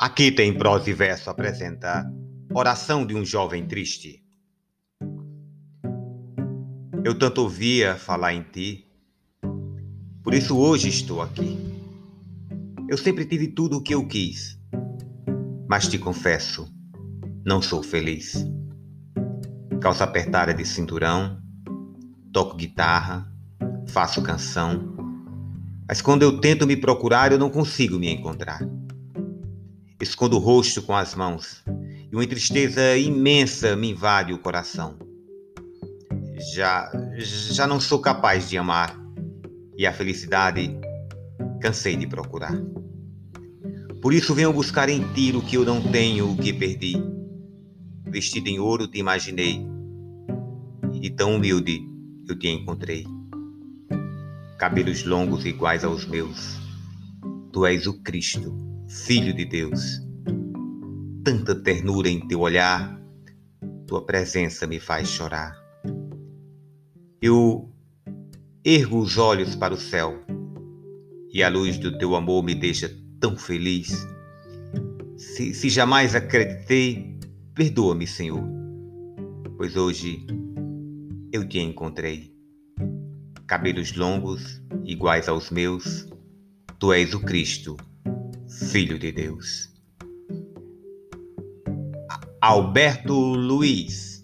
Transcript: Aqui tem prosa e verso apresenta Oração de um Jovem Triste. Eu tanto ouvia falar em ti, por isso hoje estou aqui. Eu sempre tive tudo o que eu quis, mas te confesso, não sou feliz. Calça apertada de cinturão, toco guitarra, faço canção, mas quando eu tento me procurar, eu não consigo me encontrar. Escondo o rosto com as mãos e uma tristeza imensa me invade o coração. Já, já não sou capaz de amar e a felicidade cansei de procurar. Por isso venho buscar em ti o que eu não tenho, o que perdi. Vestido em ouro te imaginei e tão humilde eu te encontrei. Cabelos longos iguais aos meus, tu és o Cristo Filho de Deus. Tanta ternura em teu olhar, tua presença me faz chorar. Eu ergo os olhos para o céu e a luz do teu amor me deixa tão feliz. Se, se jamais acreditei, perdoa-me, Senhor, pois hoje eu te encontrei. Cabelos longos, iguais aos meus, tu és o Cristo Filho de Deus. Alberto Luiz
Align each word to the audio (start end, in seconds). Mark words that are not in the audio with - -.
Aqui 0.00 0.30
tem 0.30 0.56
prosa 0.56 0.88
e 0.88 0.92
verso 0.92 1.28
apresenta 1.28 2.08
Oração 2.54 3.04
de 3.04 3.16
um 3.16 3.24
Jovem 3.24 3.66
Triste. 3.66 4.22
Eu 7.02 7.18
tanto 7.18 7.40
ouvia 7.40 7.96
falar 7.96 8.32
em 8.32 8.42
ti, 8.42 8.86
por 10.22 10.34
isso 10.34 10.56
hoje 10.56 10.88
estou 10.88 11.20
aqui. 11.20 11.58
Eu 12.88 12.96
sempre 12.96 13.24
tive 13.24 13.48
tudo 13.48 13.78
o 13.78 13.82
que 13.82 13.92
eu 13.92 14.06
quis, 14.06 14.56
mas 15.68 15.88
te 15.88 15.98
confesso, 15.98 16.72
não 17.44 17.60
sou 17.60 17.82
feliz. 17.82 18.46
Calça 19.80 20.04
apertada 20.04 20.54
de 20.54 20.64
cinturão, 20.64 21.42
toco 22.32 22.56
guitarra, 22.56 23.28
faço 23.88 24.22
canção, 24.22 24.94
mas 25.88 26.00
quando 26.00 26.22
eu 26.22 26.40
tento 26.40 26.68
me 26.68 26.76
procurar, 26.76 27.32
eu 27.32 27.38
não 27.38 27.50
consigo 27.50 27.98
me 27.98 28.08
encontrar. 28.08 28.60
Escondo 30.00 30.36
o 30.36 30.38
rosto 30.38 30.80
com 30.80 30.94
as 30.94 31.16
mãos 31.16 31.64
e 32.12 32.14
uma 32.14 32.24
tristeza 32.24 32.96
imensa 32.96 33.74
me 33.74 33.90
invade 33.90 34.32
o 34.32 34.38
coração. 34.38 34.96
Já, 36.54 36.88
já 37.16 37.66
não 37.66 37.80
sou 37.80 37.98
capaz 37.98 38.48
de 38.48 38.56
amar 38.56 38.96
e 39.76 39.84
a 39.84 39.92
felicidade 39.92 40.70
cansei 41.60 41.96
de 41.96 42.06
procurar. 42.06 42.56
Por 44.00 44.14
isso 44.14 44.36
venho 44.36 44.52
buscar 44.52 44.88
em 44.88 45.02
ti 45.14 45.32
o 45.34 45.42
que 45.42 45.56
eu 45.56 45.64
não 45.64 45.82
tenho, 45.90 46.30
o 46.30 46.36
que 46.36 46.52
perdi. 46.52 46.94
Vestido 48.06 48.46
em 48.46 48.60
ouro 48.60 48.86
te 48.86 48.98
imaginei 48.98 49.66
e 51.02 51.10
tão 51.10 51.34
humilde 51.34 51.82
eu 52.28 52.38
te 52.38 52.46
encontrei. 52.46 53.04
Cabelos 54.60 55.02
longos 55.02 55.44
iguais 55.44 55.82
aos 55.84 56.06
meus, 56.06 56.56
tu 57.52 57.66
és 57.66 57.88
o 57.88 58.00
Cristo 58.00 58.68
Filho 58.88 59.34
de 59.34 59.44
Deus. 59.44 60.00
Tanta 61.22 61.54
ternura 61.54 62.08
em 62.08 62.26
teu 62.26 62.40
olhar, 62.40 62.98
tua 63.86 64.00
presença 64.00 64.66
me 64.66 64.80
faz 64.80 65.08
chorar. 65.08 65.54
Eu 67.20 67.70
ergo 68.64 68.98
os 68.98 69.18
olhos 69.18 69.54
para 69.54 69.74
o 69.74 69.76
céu 69.76 70.24
e 71.30 71.42
a 71.42 71.50
luz 71.50 71.76
do 71.76 71.98
teu 71.98 72.16
amor 72.16 72.42
me 72.42 72.54
deixa 72.54 72.90
tão 73.20 73.36
feliz. 73.36 74.06
Se, 75.18 75.52
se 75.52 75.68
jamais 75.68 76.14
acreditei, 76.14 77.18
perdoa-me, 77.54 78.06
Senhor, 78.06 78.42
pois 79.58 79.76
hoje 79.76 80.26
eu 81.30 81.46
te 81.46 81.58
encontrei. 81.58 82.34
Cabelos 83.46 83.94
longos, 83.94 84.62
iguais 84.82 85.28
aos 85.28 85.50
meus, 85.50 86.08
tu 86.78 86.90
és 86.90 87.12
o 87.12 87.20
Cristo 87.20 87.76
Filho 88.58 88.98
de 88.98 89.12
Deus. 89.12 89.72
Alberto 92.40 93.14
Luiz 93.14 94.17